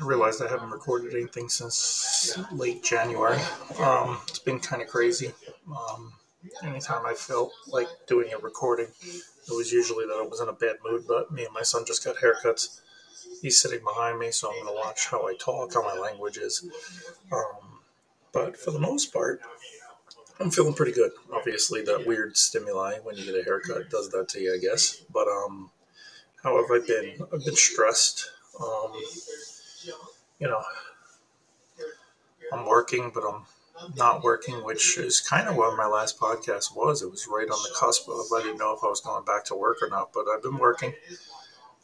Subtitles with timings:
[0.00, 3.38] I realized I haven't recorded anything since late January.
[3.78, 5.32] Um, it's been kind of crazy.
[5.68, 6.12] Um,
[6.62, 10.52] anytime I felt like doing a recording, it was usually that I was in a
[10.52, 11.04] bad mood.
[11.06, 12.80] But me and my son just got haircuts.
[13.42, 16.38] He's sitting behind me, so I'm going to watch how I talk, how my language
[16.38, 16.64] is.
[17.32, 17.80] Um,
[18.32, 19.40] but for the most part,
[20.40, 21.10] I'm feeling pretty good.
[21.32, 25.02] Obviously, that weird stimuli when you get a haircut does that to you, I guess.
[25.12, 25.70] But um,
[26.42, 27.16] how have I been?
[27.32, 28.30] I've been stressed.
[28.60, 28.92] Um,
[30.38, 30.62] you know,
[32.52, 33.42] I'm working, but I'm
[33.96, 37.02] not working, which is kind of what my last podcast was.
[37.02, 39.44] It was right on the cusp of I didn't know if I was going back
[39.46, 40.94] to work or not, but I've been working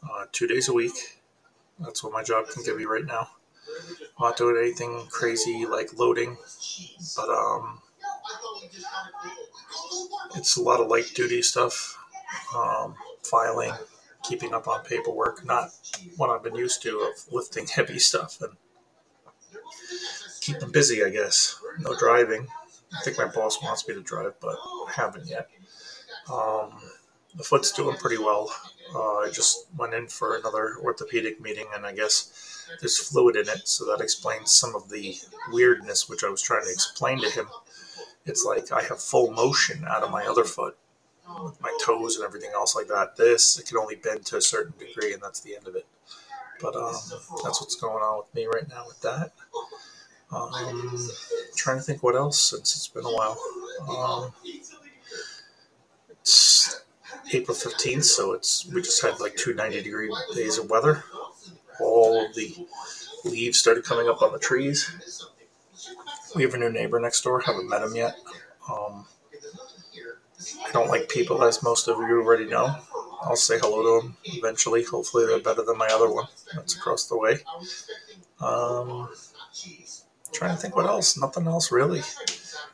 [0.03, 1.19] uh, two days a week.
[1.79, 3.29] That's what my job can give me right now.
[4.17, 6.37] I'm not doing anything crazy like loading,
[7.15, 7.81] but um,
[10.35, 11.97] it's a lot of light duty stuff,
[12.55, 13.73] um, filing,
[14.27, 15.69] keeping up on paperwork, not
[16.17, 18.53] what I've been used to of lifting heavy stuff and
[20.41, 21.59] keeping busy, I guess.
[21.79, 22.47] No driving.
[22.95, 25.49] I think my boss wants me to drive, but I haven't yet.
[26.31, 26.81] Um,
[27.35, 28.53] the foot's doing pretty well.
[28.93, 33.49] Uh, I just went in for another orthopedic meeting, and I guess there's fluid in
[33.49, 35.15] it, so that explains some of the
[35.51, 37.47] weirdness which I was trying to explain to him.
[38.25, 40.77] It's like I have full motion out of my other foot
[41.43, 43.15] with my toes and everything else like that.
[43.17, 45.85] This it can only bend to a certain degree, and that's the end of it.
[46.61, 46.93] But um,
[47.43, 49.31] that's what's going on with me right now with that.
[50.31, 50.51] Um,
[51.55, 53.37] trying to think what else since it's been a while.
[53.89, 54.33] Um,
[56.11, 56.81] it's
[57.33, 61.03] April fifteenth, so it's we just had like two 90 degree days of weather.
[61.79, 62.67] All of the
[63.25, 64.91] leaves started coming up on the trees.
[66.35, 67.41] We have a new neighbor next door.
[67.41, 68.15] Haven't met him yet.
[68.69, 69.05] Um,
[70.65, 72.75] I don't like people, as most of you already know.
[73.21, 74.83] I'll say hello to them eventually.
[74.83, 77.39] Hopefully, they're better than my other one that's across the way.
[78.39, 79.09] Um,
[80.31, 81.17] trying to think what else.
[81.17, 81.99] Nothing else really.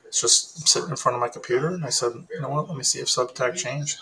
[0.05, 2.67] It's just sitting in front of my computer, and I said, you know what?
[2.67, 3.99] Let me see if Substack changed.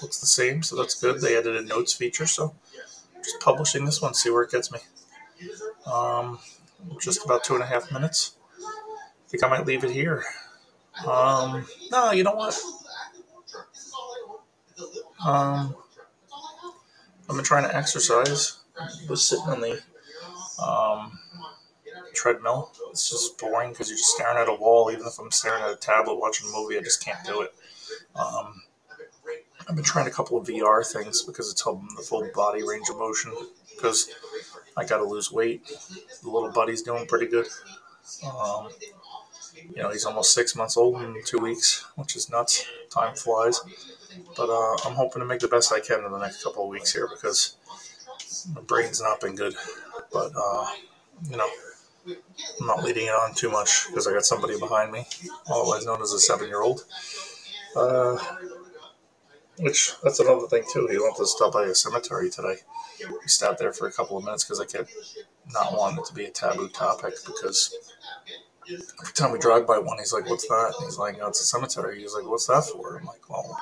[0.00, 1.20] Looks the same, so that's good.
[1.20, 2.54] They added a notes feature, so
[3.22, 4.78] just publishing this one, see where it gets me.
[5.84, 6.38] Um,
[7.00, 8.36] just about two and a half minutes.
[8.62, 10.24] I think I might leave it here.
[11.04, 12.58] Um, no, you know what?
[15.24, 15.76] Um,
[17.28, 18.58] I've been trying to exercise.
[19.08, 19.80] Was sitting on the
[20.62, 21.18] um,
[22.14, 22.72] treadmill.
[22.90, 24.90] It's just boring because you're just staring at a wall.
[24.92, 27.54] Even if I'm staring at a tablet watching a movie, I just can't do it.
[28.14, 28.62] Um,
[29.68, 32.88] I've been trying a couple of VR things because it's helping the full body range
[32.90, 33.32] of motion.
[33.74, 34.08] Because
[34.76, 35.66] I got to lose weight.
[36.22, 37.46] The little buddy's doing pretty good.
[38.24, 38.68] Um,
[39.56, 42.64] you know, he's almost six months old in two weeks, which is nuts.
[42.90, 43.60] Time flies.
[44.36, 46.68] But uh, I'm hoping to make the best I can in the next couple of
[46.70, 47.56] weeks here because
[48.54, 49.54] my brain's not been good.
[50.12, 50.66] But, uh,
[51.28, 51.48] you know,
[52.08, 55.06] I'm not leading it on too much because I got somebody behind me,
[55.50, 56.84] otherwise known as a seven year old.
[57.76, 58.18] Uh,
[59.58, 60.86] which, that's another thing too.
[60.90, 62.56] He went to stop by a cemetery today.
[63.00, 64.90] We stopped there for a couple of minutes because I kept
[65.52, 67.74] not wanting it to be a taboo topic because
[68.70, 71.40] every time we drive by one, he's like, "What's that?" And he's like, "No, it's
[71.40, 73.58] a cemetery." He's like, "What's that for?" I'm like, "Well,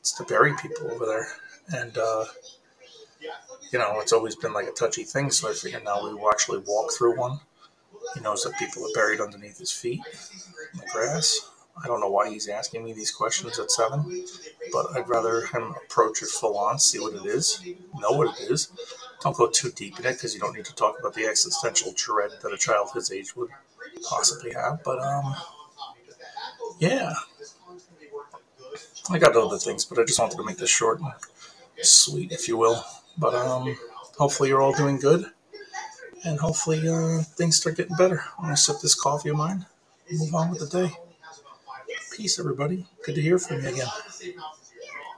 [0.00, 1.26] it's to bury people over there."
[1.74, 2.24] And uh,
[3.72, 5.30] you know, it's always been like a touchy thing.
[5.30, 7.40] So I figured now we will actually walk through one.
[8.14, 10.00] He knows that people are buried underneath his feet
[10.72, 11.48] in the grass.
[11.82, 14.24] I don't know why he's asking me these questions at seven,
[14.72, 17.64] but I'd rather him approach it full on, see what it is,
[17.98, 18.68] know what it is.
[19.22, 21.94] Don't go too deep in it because you don't need to talk about the existential
[21.96, 23.48] dread that a child his age would
[24.08, 24.82] possibly have.
[24.84, 25.34] But um,
[26.78, 27.14] yeah,
[29.10, 31.12] I got other things, but I just wanted to make this short and
[31.82, 32.84] sweet, if you will.
[33.18, 33.76] But um,
[34.18, 35.26] hopefully you're all doing good,
[36.24, 38.24] and hopefully uh, things start getting better.
[38.38, 39.66] I'm gonna sip this coffee of mine
[40.08, 40.94] and move on with the day.
[42.16, 42.86] Peace, everybody.
[43.04, 43.86] Good to hear from you again.